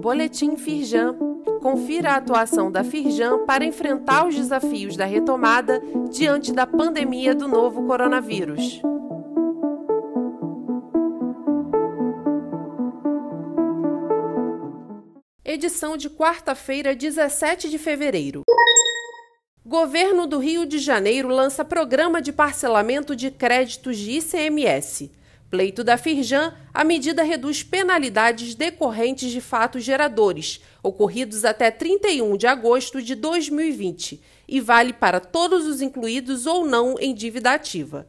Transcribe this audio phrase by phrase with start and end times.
[0.00, 1.16] Boletim Firjan.
[1.62, 5.80] Confira a atuação da Firjan para enfrentar os desafios da retomada
[6.10, 8.82] diante da pandemia do novo coronavírus.
[15.42, 18.42] Edição de quarta-feira, 17 de fevereiro.
[19.64, 25.10] Governo do Rio de Janeiro lança programa de parcelamento de créditos de ICMS.
[25.50, 32.46] Pleito da Firjan, a medida reduz penalidades decorrentes de fatos geradores, ocorridos até 31 de
[32.46, 38.08] agosto de 2020, e vale para todos os incluídos ou não em dívida ativa.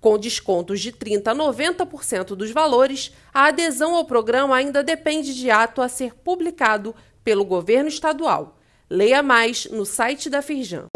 [0.00, 5.50] Com descontos de 30% a 90% dos valores, a adesão ao programa ainda depende de
[5.50, 6.94] ato a ser publicado
[7.24, 8.58] pelo governo estadual.
[8.88, 10.86] Leia mais no site da Firjan.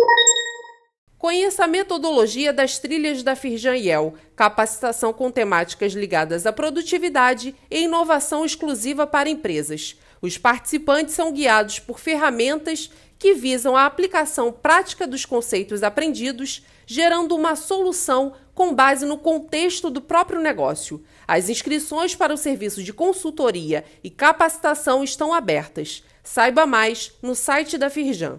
[1.20, 7.82] Conheça a metodologia das trilhas da Firjan Yel, capacitação com temáticas ligadas à produtividade e
[7.82, 9.98] inovação exclusiva para empresas.
[10.22, 17.36] Os participantes são guiados por ferramentas que visam a aplicação prática dos conceitos aprendidos, gerando
[17.36, 21.04] uma solução com base no contexto do próprio negócio.
[21.28, 26.02] As inscrições para o serviço de consultoria e capacitação estão abertas.
[26.24, 28.38] Saiba mais no site da Firjan.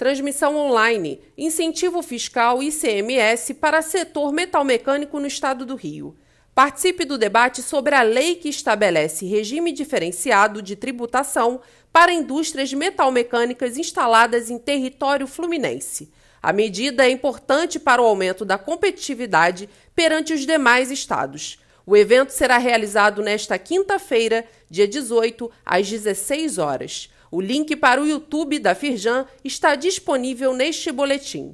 [0.00, 6.16] Transmissão online, incentivo fiscal ICMS para setor metalmecânico no estado do Rio.
[6.54, 11.60] Participe do debate sobre a lei que estabelece regime diferenciado de tributação
[11.92, 16.10] para indústrias metalmecânicas instaladas em território fluminense.
[16.42, 21.60] A medida é importante para o aumento da competitividade perante os demais estados.
[21.84, 27.10] O evento será realizado nesta quinta-feira, dia 18, às 16 horas.
[27.32, 31.52] O link para o YouTube da Firjan está disponível neste boletim.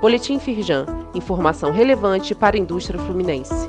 [0.00, 3.68] Boletim Firjan, informação relevante para a indústria fluminense.